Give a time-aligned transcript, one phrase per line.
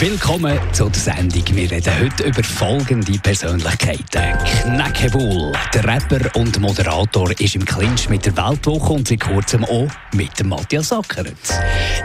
[0.00, 1.42] Willkommen zu der Sendung.
[1.56, 4.38] Wir reden heute über folgende Persönlichkeiten.
[4.44, 9.88] Kneckebull, der Rapper und Moderator, ist im Clinch mit der Weltwoche und seit kurzem auch
[10.14, 11.34] mit Matthias Ackeret.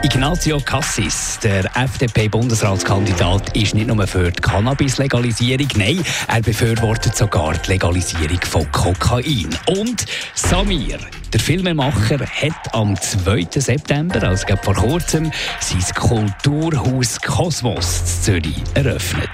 [0.01, 7.73] Ignazio Cassis, der FDP-Bundesratskandidat, ist nicht nur für die Cannabis-Legalisierung, nein, er befürwortet sogar die
[7.73, 9.49] Legalisierung von Kokain.
[9.67, 10.97] Und Samir,
[11.33, 13.47] der Filmemacher hat am 2.
[13.55, 19.29] September, also vor kurzem, sein Kulturhaus Kosmos in Zürich eröffnet.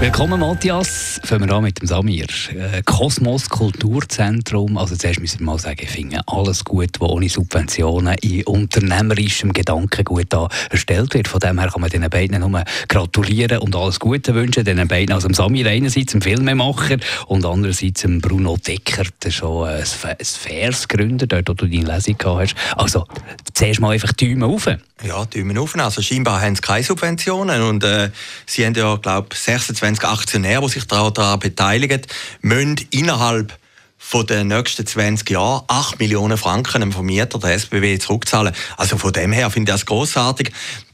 [0.00, 1.20] Willkommen, Matthias.
[1.32, 2.26] Fangen wir an mit dem Samir.
[2.50, 4.76] Äh, Kosmos Kulturzentrum.
[4.76, 9.54] Also zuerst müssen wir mal sagen, ich finde alles gut, was ohne Subventionen in unternehmerischem
[9.54, 11.28] Gedankengut da erstellt wird.
[11.28, 14.66] Von dem her kann man den beiden nur gratulieren und alles Gute wünschen.
[14.66, 19.68] Den beiden, also dem Samir einerseits, dem Filmemacher und andererseits dem Bruno Decker, der schon
[19.68, 22.76] ein, ein Versgründer, dort wo du deine Lesung gehabt hast.
[22.76, 23.06] Also
[23.54, 24.66] zuerst mal einfach Daumen auf.
[24.66, 25.74] Ja, Daumen auf.
[25.76, 28.10] Also scheinbar haben sie keine Subventionen und äh,
[28.44, 32.02] sie haben ja, glaube ich, 26 20 Aktionäre, die sich daran beteiligen,
[32.40, 33.58] müssen innerhalb
[33.98, 38.54] von den nächsten 20 Jahren 8 Millionen Franken einem Vermieter der SBW zurückzahlen.
[38.76, 40.52] Also von dem her finde ich das großartig.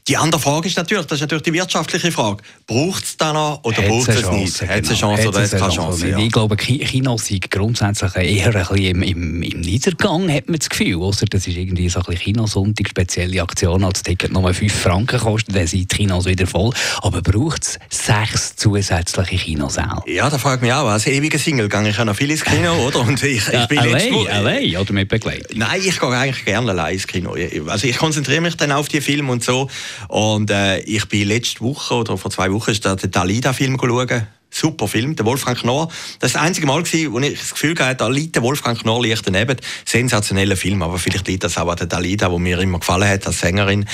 [0.09, 2.41] Die andere Frage ist natürlich, das ist natürlich die wirtschaftliche Frage.
[2.65, 4.61] Braucht es da noch oder braucht es nicht?
[4.63, 5.29] Hat es eine Chance genau.
[5.29, 6.07] oder hat es keine Chance?
[6.09, 6.17] Ja.
[6.17, 10.67] Ich glaube, Kinos sind grundsätzlich eher ein bisschen im, im, im Niedergang, hat man das
[10.67, 10.99] Gefühl.
[10.99, 14.73] Ausser das ist irgendwie so ein bisschen Kinosonntag, spezielle Aktion, als das Ticket nur 5
[14.73, 16.73] Franken kostet, dann sind die Kinos wieder voll.
[17.03, 20.01] Aber braucht es sechs zusätzliche Kinosäle?
[20.07, 20.87] Ja, da frage ich mich auch.
[20.87, 23.01] Als ewiger Single gehe ich ja noch viel ins Kino, oder?
[23.01, 25.55] Und ich, ich bin allein, allein oder mit Begleitung?
[25.55, 27.35] Nein, ich gehe eigentlich gerne allein ins Kino.
[27.67, 29.69] Also ich konzentriere mich dann auf die Filme und so.
[30.07, 34.27] Und äh, ich bin letzte Woche oder vor zwei Wochen ist der Dalida-Film schauen.
[34.51, 35.89] Super Film, der Wolfgang Knorr.
[36.19, 39.05] Das war das einzige Mal, wo ich das Gefühl hatte, da liegt der Wolfgang Knorr
[39.05, 39.57] leicht daneben.
[39.85, 43.27] Sensationeller Film, aber vielleicht liegt das auch an der Dalida, wo mir immer gefallen hat
[43.27, 43.85] als Sängerin.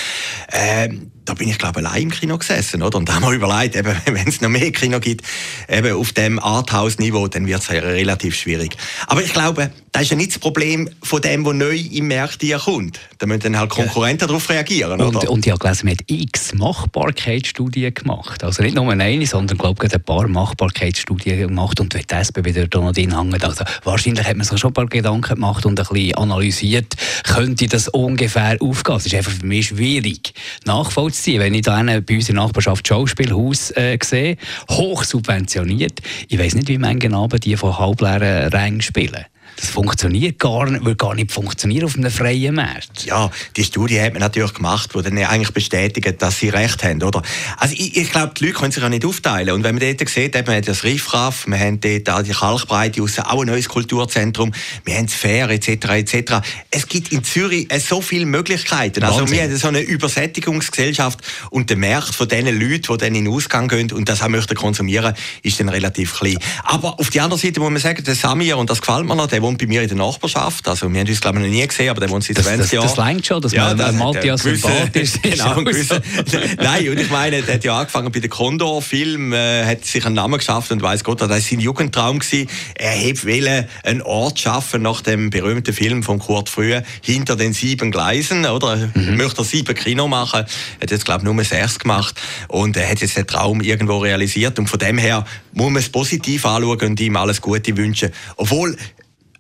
[0.53, 2.97] Ähm, da bin ich glaube allein im Kino gesessen, oder?
[2.97, 5.25] Und da haben wir überlegt, eben, wenn es noch mehr Kino gibt,
[5.67, 8.77] eben auf dem Arthouse-Niveau, dann wird es ja relativ schwierig.
[9.07, 12.45] Aber ich glaube, das ist ja nicht das Problem von dem, was neu im Markt
[12.63, 12.99] kommt.
[13.17, 14.27] Da müssen dann halt Konkurrenten ja.
[14.27, 15.29] darauf reagieren, und, oder?
[15.29, 18.43] Und ich habe gelesen, man hat x Machbarkeitsstudien gemacht.
[18.43, 21.79] Also nicht nur eine, sondern glaube ich ein paar Machbarkeitsstudien gemacht.
[21.79, 24.73] Und wenn die SBB dort noch drin hängt, also wahrscheinlich hat man sich schon ein
[24.73, 26.93] paar Gedanken gemacht und ein bisschen analysiert,
[27.23, 28.97] könnte das ungefähr aufgehen.
[28.97, 30.33] Es ist einfach für mich schwierig
[30.65, 31.39] nachvollziehen sein.
[31.39, 34.37] Wenn ich da bei uns in der Nachbarschaft Schauspielhaus äh, sehe,
[34.69, 39.25] hoch subventioniert, ich weiß nicht, wie manche Abend die von halbleeren Rängen spielen.
[39.57, 43.05] Das funktioniert gar nicht, würde gar nicht funktionieren auf einem freien Markt.
[43.05, 47.01] Ja, die Studie hat man natürlich gemacht, die dann eigentlich bestätigt, dass sie recht haben,
[47.03, 47.21] oder?
[47.57, 49.53] Also ich, ich glaube, die Leute können sich ja nicht aufteilen.
[49.53, 53.01] Und wenn man dort sieht, man hat das Riffraff, wir haben dort auch die Kalkbreite
[53.01, 54.51] raus, auch ein neues Kulturzentrum,
[54.83, 55.69] wir haben das Fair etc.
[55.69, 56.33] etc.
[56.71, 59.03] Es gibt in Zürich äh, so viele Möglichkeiten.
[59.03, 59.37] Also Wahnsinn.
[59.37, 63.33] wir haben so eine Übersättigungsgesellschaft und der Markt von den Leuten, die dann in den
[63.33, 66.37] Ausgang gehen und das auch möchten konsumieren, ist dann relativ klein.
[66.63, 69.27] Aber auf die andere Seite muss man sagen, der Samir, und das gefällt mir noch,
[69.27, 70.67] der wohnt bei mir in der Nachbarschaft.
[70.67, 72.87] Also, wir haben uns, glaube ich, noch nie gesehen, aber der wohnt seit 20 Jahren.
[72.87, 75.23] Das längt schon, dass ja, man das, Matthias sympathisch ist.
[75.23, 76.01] Genau, gewisse,
[76.57, 80.15] Nein, und ich meine, der hat ja angefangen bei den Condor-Film, äh, hat sich einen
[80.15, 82.19] Namen geschafft und weiß Gott, das war sein Jugendtraum.
[82.19, 82.49] Gewesen.
[82.75, 87.91] Er wollte einen Ort schaffen nach dem berühmten Film von Kurt Frühe, hinter den sieben
[87.91, 88.89] Gleisen, oder?
[88.93, 89.17] Mhm.
[89.17, 90.45] Möchte er sieben Kino machen.
[90.79, 92.15] Er hat jetzt, glaube ich, nur sechs gemacht.
[92.47, 94.57] Und er hat jetzt den Traum irgendwo realisiert.
[94.57, 98.09] Und von dem her muss man es positiv anschauen und ihm alles Gute wünschen.
[98.37, 98.77] Obwohl,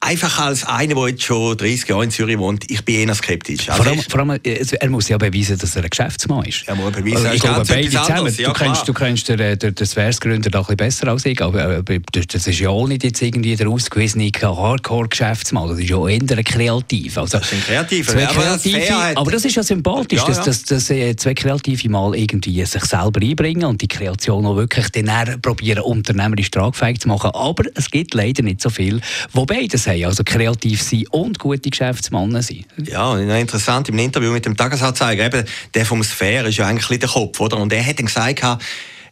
[0.05, 3.69] einfach als einer, der jetzt schon 30 Jahre in Zürich wohnt, ich bin eher skeptisch.
[3.69, 6.63] Also vor, allem, vor allem, er muss ja beweisen, dass er ein Geschäftsmann ist.
[6.67, 8.35] Er muss beweisen, also ich glaube, beide zusammen.
[8.37, 11.41] Ja, du, kennst, du kennst den, den, den Sphärsgründer da ein bisschen besser als ich,
[11.41, 16.43] aber das ist ja auch nicht jetzt irgendwie der ausgewiesene Hardcore-Geschäftsmann, das ist ja eher
[16.43, 17.17] kreativ.
[17.17, 20.63] Also, das ist kreativ, zwei kreative, aber, aber das ist ja sympathisch, ja, dass, dass,
[20.63, 25.41] dass, dass zwei Kreative mal irgendwie sich selber einbringen und die Kreation auch wirklich dann
[25.41, 27.31] probieren, unternehmerisch tragfähig zu machen.
[27.33, 29.01] Aber es gibt leider nicht so viel,
[29.33, 30.09] wo beides haben haben.
[30.09, 32.65] Also kreativ sein und gute Geschäftsmänner sein.
[32.83, 37.09] Ja, interessant, im Interview mit dem Tagesanzeiger, eben, der vom Sphäre ist ja eigentlich der
[37.09, 37.57] Kopf, oder?
[37.57, 38.43] Und er hat dann gesagt,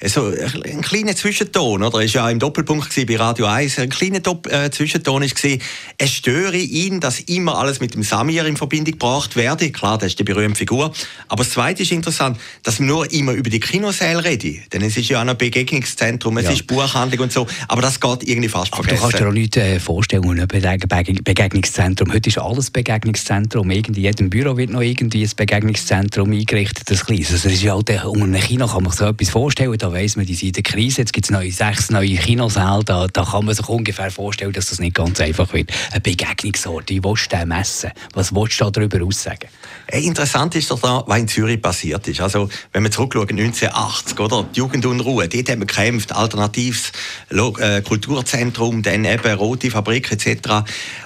[0.07, 2.01] so ein kleiner Zwischenton, oder?
[2.01, 5.61] Ist ja im Doppelpunkt bei Radio 1, ein kleiner Dopp äh, Zwischenton ist gesehen.
[5.97, 9.71] Es störe ihn, dass immer alles mit dem Samir in Verbindung gebracht werde.
[9.71, 10.93] Klar, das ist die berühmte Figur.
[11.27, 14.63] Aber das Zweite ist interessant, dass wir nur immer über die Kinosäle reden.
[14.73, 16.51] Denn es ist ja auch ein Begegnungszentrum, es ja.
[16.51, 17.47] ist Buchhandlung und so.
[17.67, 18.97] Aber das geht irgendwie fast aber vergessen.
[18.97, 22.13] Du kannst dir auch nicht äh, vorstellen, ein Begegnungszentrum.
[22.13, 23.69] Heute ist alles Begegnungszentrum.
[23.71, 27.31] in jedem Büro wird noch irgendwie ein Begegnungszentrum eingerichtet, das kleines.
[27.31, 29.77] Also das ist ja halt, unter einem Kino kann man sich so etwas vorstellen.
[29.77, 31.01] Da weiss man, die sind in der Krise.
[31.01, 32.83] Jetzt gibt es neue, sechs neue Kinosäle.
[32.83, 35.71] Da, da kann man sich ungefähr vorstellen, dass das nicht ganz einfach wird.
[35.91, 37.91] Ein Begegnungsort, wie willst du den messen?
[38.13, 39.47] Was willst du darüber aussagen?
[39.87, 42.21] Hey, interessant ist doch was in Zürich passiert ist.
[42.21, 44.43] Also, wenn wir zurückschauen, 1980, oder?
[44.53, 46.91] Die Jugendunruhe, dort haben wir gekämpft, alternatives
[47.29, 50.63] äh, Kulturzentrum, dann eben Rote Fabrik etc.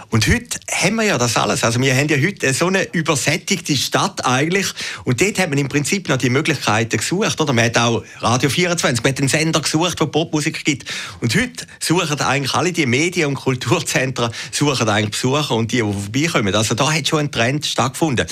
[0.10, 1.64] Und heute haben wir ja das alles.
[1.64, 4.68] Also wir haben ja heute so eine übersättigte Stadt eigentlich.
[5.04, 7.40] Und dort hat man im Prinzip noch die Möglichkeiten gesucht.
[7.42, 7.52] Oder?
[7.52, 10.86] Man hat auch Radio 24, man hat einen Sender gesucht, der Popmusik gibt.
[11.20, 16.28] Und heute suchen eigentlich alle die Medien- und Kulturzentren suchen eigentlich Besucher und die, die
[16.28, 16.56] vorbeikommen.
[16.56, 18.28] Also da hat schon ein Trend stattgefunden.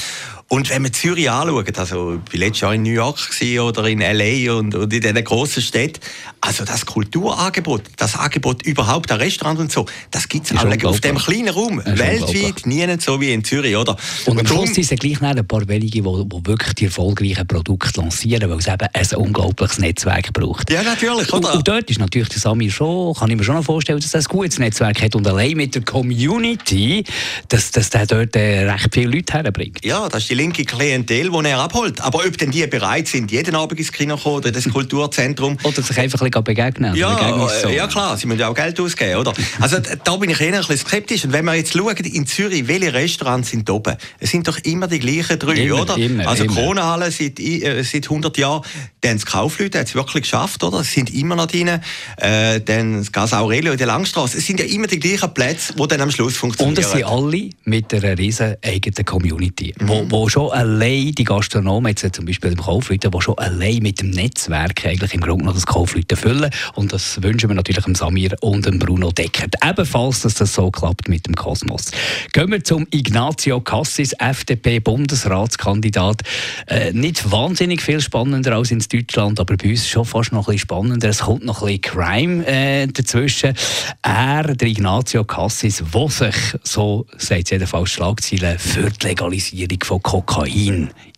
[0.48, 3.18] Und wenn wir Zürich anschauen, also ich war letztes Jahr in New York
[3.62, 4.54] oder in L.A.
[4.54, 6.00] und, und in diesen grossen Städten,
[6.40, 10.56] also das Kulturangebot, das Angebot überhaupt, ein Restaurant und so, das gibt es
[10.86, 11.82] auf dem kleinen Raum.
[11.84, 13.98] Weltweit nie so wie in Zürich, oder?
[14.26, 17.48] Und, und am Schluss sind es gleich ein paar wenige, die, die wirklich die erfolgreichen
[17.48, 20.70] Produkte lancieren, weil es eben ein unglaubliches Netzwerk braucht.
[20.70, 21.50] Ja, natürlich, oder?
[21.50, 24.14] Und, und dort ist natürlich der Sami schon, kann ich mir schon noch vorstellen, dass
[24.14, 27.04] er ein gutes Netzwerk hat und allein mit der Community,
[27.50, 29.84] dass, dass der dort äh, recht viele Leute herbringt.
[29.84, 32.02] Ja, das ist die linke Klientel, die er abholt.
[32.02, 35.58] Aber ob denn die bereit sind, jeden Abend ins Kino zu kommen oder das Kulturzentrum...
[35.64, 36.96] Oder sich einfach ein bisschen begegnen.
[36.96, 39.34] Ja, ja klar, sie müssen ja auch Geld ausgeben, oder?
[39.60, 41.26] Also da bin ich eher ein bisschen skeptisch.
[41.26, 43.96] Und wenn wir jetzt schauen, in Zürich, welche Restaurants sind oben?
[44.20, 45.98] Es sind doch immer die gleichen drei, immer, oder?
[45.98, 48.64] Immer, also Kronenhalle seit, äh, seit 100 Jahren,
[49.02, 50.80] dann das Kaufleute hat es wirklich geschafft, oder?
[50.80, 51.80] Es sind immer noch drin.
[52.18, 54.38] Äh, dann das Gas Aurelio in der Langstrasse.
[54.38, 56.78] Es sind ja immer die gleichen Plätze, die dann am Schluss funktionieren.
[56.78, 59.88] Und es sind alle mit einer riesen eigenen Community, mhm.
[59.88, 64.01] wo, wo schon allein die Gastronomen, jetzt zum Beispiel im Kaufleute, die schon allein mit
[64.01, 66.50] dem Netzwerk eigentlich im Grunde noch das Kaufleute füllen.
[66.74, 69.56] Und das wünschen wir natürlich dem Samir und dem Bruno Deckert.
[69.63, 71.92] Ebenfalls, dass das so klappt mit dem Kosmos.
[72.33, 76.22] Gehen wir zum Ignazio Cassis, FDP-Bundesratskandidat.
[76.68, 80.54] Äh, nicht wahnsinnig viel spannender als in Deutschland, aber bei uns schon fast noch ein
[80.54, 81.10] bisschen spannender.
[81.10, 83.54] Es kommt noch ein bisschen Crime äh, dazwischen.
[84.01, 90.01] Er, der Ignazio Cassis, der sich, so sagt es jedenfalls Schlagzeilen, für die Legalisierung von
[90.01, 90.15] Kokain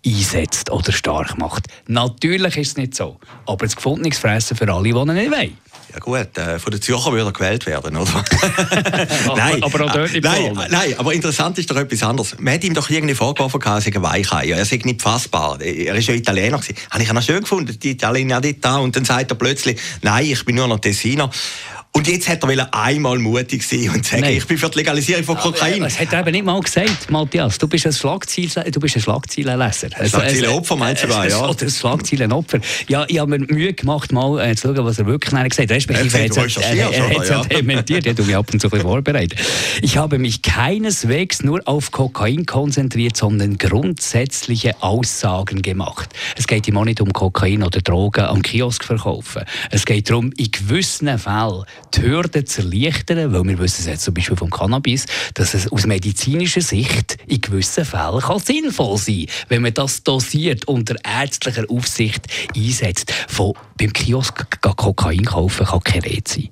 [0.05, 1.67] einsetzt oder stark macht.
[1.87, 5.57] Natürlich ist es nicht so, aber es nichts fressen für alle, die ihn nicht wollen.
[5.93, 8.11] Ja gut, äh, von den Zürcher würde er gewählt werden, oder?
[9.35, 12.35] nein, aber auch dort nicht nein, nein, aber interessant ist doch etwas anderes.
[12.39, 14.49] Man hat ihm doch irgendwie vorgeworfen, er sei ein Weichei.
[14.49, 15.61] Er sei nicht fassbar.
[15.61, 16.59] Er war ja Italiener.
[16.91, 18.77] Habe ich ihn auch schön gefunden, die Italiener dort da.
[18.77, 21.31] Und dann sagt er plötzlich, nein, ich bin nur noch Tessiner.
[21.97, 24.37] Und jetzt hat er einmal mutig sein und sagen, Nein.
[24.37, 25.81] ich bin für die Legalisierung von Kokain.
[25.81, 27.57] Das hat er eben nicht mal gesagt, Matthias.
[27.57, 29.87] Du bist ein, Schlagziel, du bist ein Schlagzeilenleser.
[29.95, 31.49] Ein Schlagzeilenopfer meinst du ja?
[31.49, 32.59] Oder ein Schlagzeilenopfer.
[32.87, 35.71] Ja, ich habe mir Mühe gemacht, mal äh, zu schauen, was er wirklich gesagt hat.
[35.71, 38.05] Respektive, er, hat es ja dementiert.
[38.05, 39.39] Ja, du mich ab und zu ein vorbereitet.
[39.81, 46.13] Ich habe mich keineswegs nur auf Kokain konzentriert, sondern grundsätzliche Aussagen gemacht.
[46.37, 49.45] Es geht ihm auch nicht um Kokain oder Drogen am Kiosk verkaufen.
[49.71, 51.63] Es geht darum, in gewissen Fällen
[51.95, 55.71] die Hürden zu erleichtern, weil wir wissen es jetzt zum Beispiel vom Cannabis, dass es
[55.71, 61.65] aus medizinischer Sicht in gewissen Fällen kann sinnvoll sein wenn man das dosiert unter ärztlicher
[61.69, 62.25] Aufsicht
[62.55, 63.13] einsetzt.
[63.27, 66.49] Von beim Kiosk Kokain kaufen kann keine Rede sein.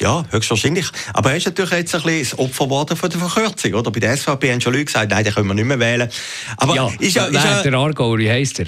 [0.00, 0.86] Ja, höchstwahrscheinlich.
[1.12, 3.74] Aber er ist natürlich jetzt ein bisschen das Opfer geworden von der Verkürzung.
[3.74, 3.90] Oder?
[3.92, 6.08] Bei der SVP haben schon Leute gesagt, nein, den können wir nicht mehr wählen.
[6.56, 8.66] Aber ja, ist ja, ist ja, der Argauer, wie heisst er?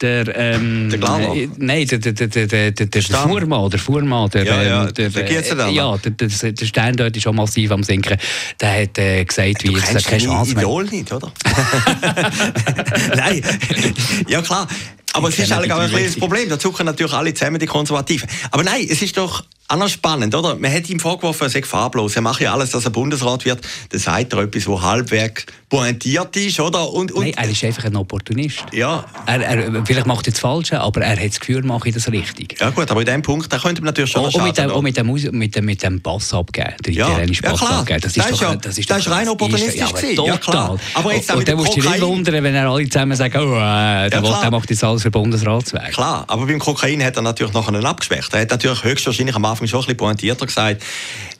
[0.00, 1.34] Der, ähm, der Glaser?
[1.34, 4.94] Äh, nein, der, der, der, der, der, der Fuhrmann, der Fuhrmann, der, ja, ja, ähm,
[4.94, 8.16] der, der, der, ja, der, der, der Stern dort ist schon massiv am Sinken.
[8.60, 10.62] Der hat äh, gesagt, wie jetzt keine Chance mehr.
[10.62, 11.32] Idol nicht, oder?
[13.16, 13.42] nein,
[14.28, 14.68] ja klar.
[15.14, 16.48] Aber es ist eigentlich auch ein kleines Problem.
[16.48, 18.28] Da zucken natürlich alle zusammen die Konservativen.
[18.50, 20.54] Aber nein, es ist doch anders spannend, oder?
[20.56, 22.16] Man hat ihm vorgeworfen, er sei farblos.
[22.16, 23.60] Er macht ja alles, dass er Bundesrat wird.
[23.90, 26.90] Dann sagt er etwas, wo halbwegs pointiert ist, oder?
[26.90, 28.64] Und, und Nein, er ist einfach ein Opportunist.
[28.72, 29.04] Ja.
[29.26, 32.10] Er, er, vielleicht macht er das Falsche, aber er hat das Gefühl, mache ich das
[32.10, 32.58] richtig.
[32.58, 34.70] Ja gut, aber in dem Punkt, da könnte man natürlich schon oh, schaden, mit dem,
[34.70, 37.08] auch mit dem, mit dem, mit dem Pass abgeben, der ja.
[37.08, 38.00] italienische Pass ja, abgeben.
[38.00, 40.24] Das ist, das ist, doch, ja, das ist, das ist rein opportunistisch ja, gewesen.
[40.24, 40.78] Ja, klar.
[40.94, 43.56] Aber jetzt und, dann musst du dich nicht wundern, wenn er alle zusammen sagen, oh,
[43.56, 45.92] äh, der, ja, der macht jetzt alles für Bundesratsweg.
[45.92, 48.32] Klar, aber beim Kokain hat er natürlich nachher abgeschwächt.
[48.32, 50.82] Er hat natürlich höchstwahrscheinlich am Anfang schon ein bisschen pointierter gesagt,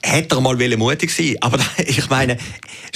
[0.01, 2.37] hätte er mal mutig sein Aber ich meine,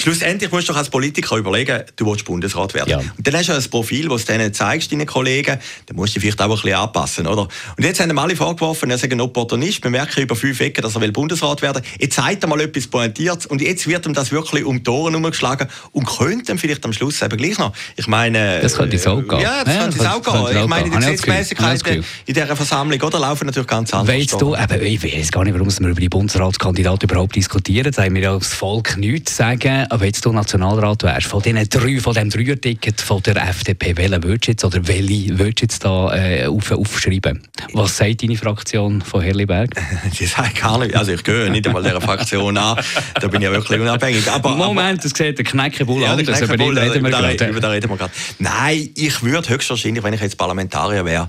[0.00, 2.90] schlussendlich musst du doch als Politiker überlegen, du willst Bundesrat werden.
[2.90, 2.98] Ja.
[2.98, 6.20] Und dann hast du ein Profil, das du denen zeigst, deinen Kollegen, dann musst du
[6.20, 7.42] dich vielleicht auch ein bisschen anpassen, oder?
[7.76, 10.82] Und jetzt haben ihm alle vorgeworfen, er sei ein Opportunist, wir merken über fünf Ecken,
[10.82, 11.90] dass er will Bundesrat werden will.
[12.00, 15.14] Jetzt zeigt er mal etwas Pointiertes und jetzt wird ihm das wirklich um die Ohren
[15.14, 17.72] umgeschlagen und könnte ihm vielleicht am Schluss eben gleich noch.
[17.96, 18.60] Ich meine...
[18.60, 19.40] Das könnte es auch gehen.
[19.40, 20.62] Ja, das ja, könnte es auch gehen.
[20.62, 24.14] Ich meine, die Gesetzmäßigkeiten in dieser Versammlung oder, laufen natürlich ganz anders.
[24.14, 27.92] Weißt du, eben, ich weiß gar nicht, warum wir über die Bundesratskandidaten überhaupt diskutieren.
[27.94, 29.83] Da haben wir ja als Volk nichts zu sagen.
[29.90, 34.22] Aber jetzt du Nationalrat wärst, von diesen drei, von dem Dreier-Ticket von der FDP, welchen
[34.22, 37.42] würdest du jetzt, oder welche würdest du jetzt da äh, auf, aufschreiben?
[37.72, 39.70] Was sagt deine Fraktion von Herliberg?
[40.18, 40.94] Die sagt gar nicht.
[40.94, 42.78] Also ich gehöre nicht einmal dieser Fraktion an.
[43.20, 44.30] Da bin ich ja wirklich unabhängig.
[44.30, 46.40] Aber, Moment, das sieht der Knäckebull ja, anders.
[46.40, 47.48] Über den reden wir gerade.
[47.48, 48.12] Über den reden wir gerade.
[48.38, 51.28] Nein, ich würde höchstwahrscheinlich, wenn ich jetzt Parlamentarier wäre,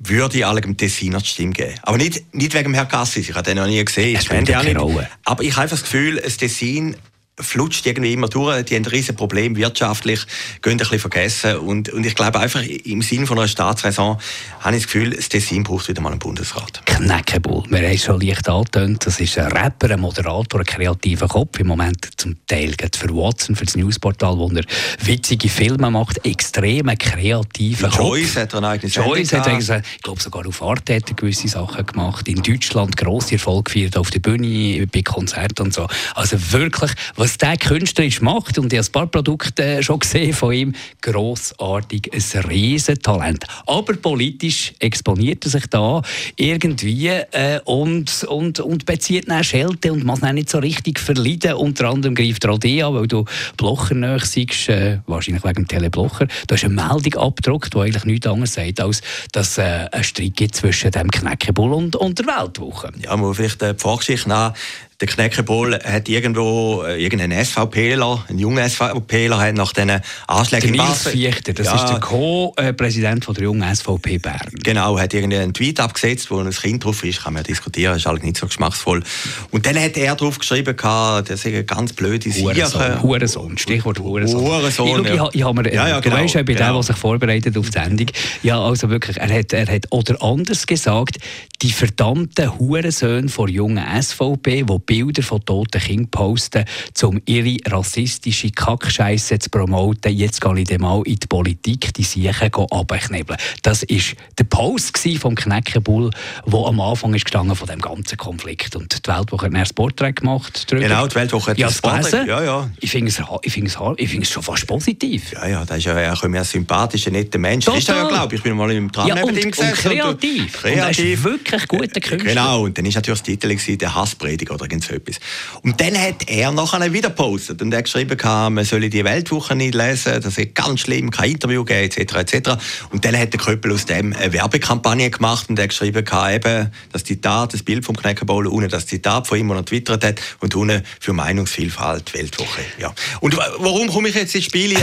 [0.00, 1.74] würde ich alle dem Tessiner die Stimme geben.
[1.82, 4.20] Aber nicht, nicht wegen Herrn Cassis, ich habe den noch nie gesehen.
[4.20, 5.08] Spielt keine Rolle.
[5.24, 6.96] Aber ich habe einfach das Gefühl, das Tessin
[7.40, 8.64] flutscht irgendwie immer durch.
[8.64, 10.20] Die haben ein riesen Problem wirtschaftlich,
[10.62, 11.56] gehen ein bisschen vergessen.
[11.56, 14.18] Und, und ich glaube einfach, im Sinne von einer Staatsräson
[14.60, 16.82] habe ich das Gefühl, das Tessin braucht wieder mal einen Bundesrat.
[16.86, 17.64] Knäckebull.
[17.68, 19.06] Wir haben schon leicht angetönt.
[19.06, 21.58] Das ist ein Rapper, ein Moderator, ein kreativer Kopf.
[21.58, 24.64] Im Moment zum Teil geht für Watson, für das Newsportal, wo er
[25.04, 26.24] witzige Filme macht.
[26.24, 27.98] Extrem kreativer Kopf.
[27.98, 31.48] Joyce hat er eigene Joyce hat er, ich glaube sogar auf Arte hat er gewisse
[31.48, 32.28] Sachen gemacht.
[32.28, 35.86] In Deutschland grosse Erfolg gefeiert auf der Bühne, bei Konzerten und so.
[36.14, 40.32] Also wirklich, was was der künstlerisch macht, und ich habe ein paar Produkte schon gesehen
[40.32, 43.44] von ihm, grossartig, ein Riesentalent.
[43.66, 46.02] Aber politisch exponiert er sich da
[46.34, 51.54] irgendwie äh, und, und, und bezieht dann Schelte und muss dann nicht so richtig verleiden.
[51.54, 53.24] Unter anderem greift er auch die an, weil du
[53.56, 56.26] Blocher näher siehst, äh, wahrscheinlich wegen dem Teleblocher.
[56.48, 60.36] Du hast eine Meldung abgedruckt, die eigentlich nichts anderes sagt, als dass äh, ein Streit
[60.36, 62.90] gibt zwischen dem Knäckebull und, und der Weltwoche.
[63.00, 64.54] Ja, man muss vielleicht äh, die Vorgeschichte nach
[65.00, 70.84] der Knäckebull hat irgendwo äh, irgendeinen SVPler, einen jungen SVPler, hat nach diesen Anschlägen der
[70.84, 74.50] Nils Fichter, das ja, ist der Co-Präsident der jungen SVP Bern.
[74.62, 78.22] Genau, hat einen Tweet abgesetzt, wo ein Kind drauf ist, kann man diskutieren, ist halt
[78.22, 79.02] nicht so geschmacksvoll.
[79.50, 83.02] Und dann hat er drauf geschrieben, das ist eine ganz blöde Sache.
[83.02, 84.40] Hurensohn, Stichwort Hurensohn.
[84.40, 85.28] Hurensohn, ich, ja.
[85.28, 86.66] ich, ich habe mir, ja, ja, genau, du weißt ja, bei genau.
[86.66, 88.06] dem, der sich vorbereitet auf die Sendung,
[88.42, 91.16] ja, also wirklich, er hat, er hat oder anders gesagt,
[91.62, 96.64] die verdammten Hurensöhne der jungen SVP, die Bilder von toten Kindern posten,
[97.02, 100.16] um ihre rassistische Kackscheiße zu promoten.
[100.16, 103.38] Jetzt gehe ich dann mal in die Politik, die Siechen abknebeln.
[103.62, 106.10] Das war der Post vom Kneckenbull,
[106.46, 108.74] der am Anfang ist gestanden von dem ganzen Konflikt.
[108.76, 110.64] Und die Weltwoche hat ein Porträt gemacht.
[110.70, 110.88] Darüber.
[110.88, 112.26] Genau, die Weltwoche hat ja, das gelesen.
[112.26, 112.70] Ja, ja.
[112.80, 115.32] Ich finde es, ich es, ich es schon fast positiv.
[115.32, 117.66] Ja, ja, das ist ja ein, ein sympathischer, netter Mensch.
[117.66, 117.78] Total.
[117.78, 118.42] ist ja, glaube ich.
[118.42, 119.70] bin mal im Tram ja, neben ihm gesessen.
[119.70, 120.64] Und kreativ.
[120.64, 121.26] Und, kreativ.
[121.26, 122.30] Und wirklich guter Künstler.
[122.30, 123.26] Genau, und dann war natürlich das
[123.58, 125.20] Titel der Hassprediger oder irgend so etwas.
[125.62, 129.74] Und dann hat er nachher wieder gepostet und er geschrieben, man solle die Weltwoche nicht
[129.74, 132.14] lesen, das ist ganz schlimm, kein Interview geben, etc.
[132.14, 132.50] etc.
[132.90, 137.04] Und dann hat der Köppel aus dem eine Werbekampagne gemacht und er geschrieben, eben das
[137.04, 140.54] Zitat, das Bild vom Knäckerball, ohne das Zitat von ihm, das er twittert hat und
[140.56, 142.62] ohne für Meinungsvielfalt Weltwoche.
[142.78, 142.94] Ja.
[143.20, 144.76] Und warum komme ich jetzt ins Spiel?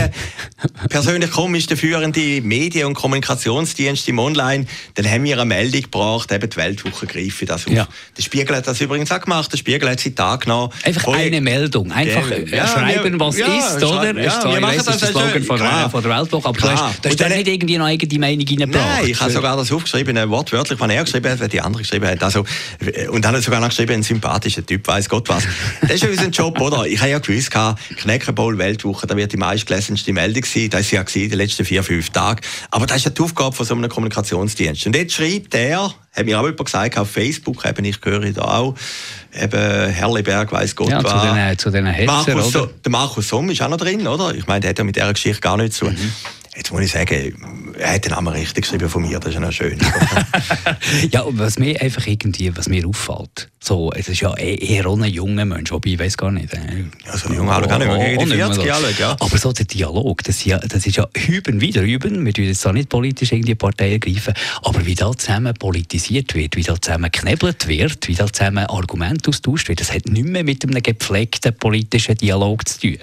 [0.90, 5.82] Persönlich komme ich der führende Medien- und Kommunikationsdienst im Online, dann haben wir eine Meldung
[5.82, 7.74] gebracht, eben die Weltwoche greife das auf.
[7.74, 7.88] Ja.
[8.16, 10.74] Der Spiegel hat das übrigens auch gemacht, der Spiegel hat Zitat genommen.
[10.84, 14.20] Einfach Voll eine Meldung, einfach äh, ja, schreiben, was ja, ist, oder?
[14.20, 16.94] Ja, wir machen das, das Slogan von, der, von der Weltwoche, aber klar.
[17.02, 18.86] du hast, da nicht irgendwie eine eigene Meinung reingebracht.
[19.02, 21.84] Nein, ich habe sogar das aufgeschrieben, äh, wortwörtlich, was er geschrieben hat, was die andere
[21.84, 22.24] geschrieben hat.
[22.24, 22.44] Also,
[23.10, 25.44] und dann hat er sogar noch geschrieben, ein sympathischer Typ, weiß Gott was.
[25.82, 26.86] Das ist ja unser Job, oder?
[26.86, 27.52] Ich habe ja gewusst,
[27.98, 31.84] Knäckerbowl Weltwoche, da wird die meistgelesenste Meldung sein, das war ja in den letzten vier,
[31.84, 32.42] fünf Tagen.
[32.72, 34.86] Aber das ist ja die Aufgabe von so einem Kommunikationsdienst.
[34.86, 38.42] Und jetzt schreibt er, hat mir auch jemand gesagt, auf Facebook, eben, ich gehöre da
[38.42, 38.76] auch,
[39.40, 41.58] eben Herleberg, weiss Gott ja, was.
[41.58, 42.70] Zu den, zu Markus, oder?
[42.84, 44.34] der Markus Somm ist auch noch drin, oder?
[44.34, 45.94] Ich meine, der hat ja mit dieser Geschichte gar nichts zu tun.
[45.94, 46.12] Mhm.
[46.56, 47.36] Jetzt muss ich sagen,
[47.78, 49.78] er hat den Namen richtig geschrieben von mir, das ist ja noch schön.
[51.12, 55.04] ja, was mir einfach irgendwie, was mir auffällt, so, es ist ja e-, eher ein
[55.06, 56.54] junger Mensch, wobei ich weiß gar nicht.
[56.54, 59.18] Äh, ja, so ein junger Alter gar nicht gegen die 40 Jahre, ja.
[59.20, 62.66] Aber so der Dialog, das, ja, das ist ja hüben wieder hüben, wir dürfen jetzt
[62.66, 67.12] da nicht politisch irgendwie Partei ergreifen, aber wie da zusammen politisiert wird, wie da zusammen
[67.12, 71.56] geknebelt wird, wie da zusammen Argumente austauscht wird, das hat nicht mehr mit einem gepflegten
[71.56, 72.98] politischen Dialog zu tun.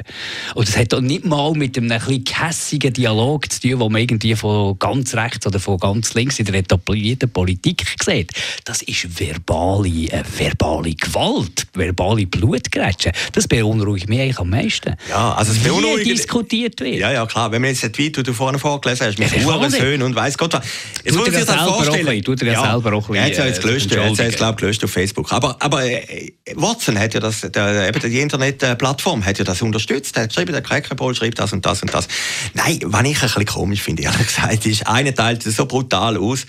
[0.55, 3.77] Und das hat auch nicht mal mit einem ein bisschen kässigen Dialog zu tun, die
[3.77, 8.33] man irgendwie von ganz rechts oder von ganz links in der etablierten Politik sieht.
[8.65, 13.13] Das ist verbale, äh, verbale Gewalt, verbale Blutgrätsche.
[13.33, 14.95] Das beunruhigt mich eigentlich am meisten.
[15.09, 16.07] Ja, also es beunruhigt...
[16.07, 16.97] Wie diskutiert wird.
[16.97, 17.51] Ja, ja, klar.
[17.53, 20.39] Wenn man jetzt den Tweet, den du vorhin vorgelesen hast, mit ja, Hurensöhnen und weiss
[20.39, 20.65] Gott was.
[21.05, 22.23] Jetzt muss ich dir das vorstellen.
[22.23, 23.39] Du dir ja selber auch ein bisschen...
[23.39, 25.33] Er hat es gelöscht, er hat es, glaube gelöscht auf Facebook.
[25.33, 30.17] Aber, aber äh, Watson hat ja das, der, eben die Internetplattform hat ja das unterstützt.
[30.17, 32.09] Er hat geschrieben, der Crackerball schreibt das und das und das.
[32.55, 36.47] Nein, was ich ein bisschen komisch finde, ehrlich gesagt, ist, einer teilt so brutal aus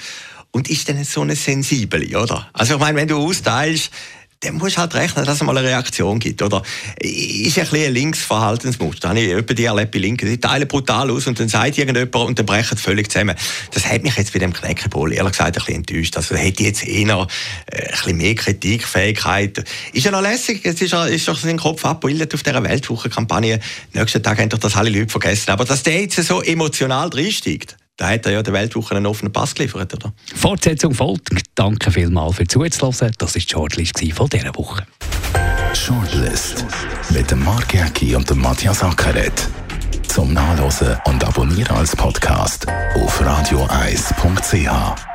[0.55, 2.49] und ist dann so eine sensible, oder?
[2.53, 3.91] Also ich meine, wenn du austeilst,
[4.39, 6.63] dann musst du halt rechnen, dass es mal eine Reaktion gibt, oder?
[6.97, 9.01] Ist ein bisschen ein Linksverhaltensmuster.
[9.01, 10.29] Da habe ich etwa die erlebt bei Linken.
[10.29, 13.35] Die teilen brutal aus und dann sagt irgendjemand und dann brechen sie völlig zusammen.
[13.73, 16.15] Das hat mich jetzt bei dem Knäckebull ehrlich gesagt ein bisschen enttäuscht.
[16.15, 17.27] Also hätte ich jetzt eher
[17.65, 19.61] äh, ein bisschen mehr Kritikfähigkeit.
[19.91, 20.63] Ist ja noch lässig.
[20.63, 23.59] Jetzt ist, er, ist doch sein Kopf abgebildet auf dieser Weltwochenkampagne.
[23.91, 25.51] Nächsten Tag haben doch das alle Leute vergessen.
[25.51, 29.31] Aber dass der jetzt so emotional drinsteigt, da hat er ja der Weltwoche einen offenen
[29.31, 30.13] Pass geliefert, oder?
[30.35, 31.29] Fortsetzung folgt.
[31.55, 33.13] Danke vielmals für zuzuhören.
[33.17, 34.85] Das war die Shortlist von dieser Woche.
[35.73, 36.65] Shortlist
[37.09, 39.47] mit dem Mark Jäcki und dem Matthias Ackeret.
[40.07, 45.14] Zum Nachlesen und Abonnieren als Podcast auf radioeis.ch.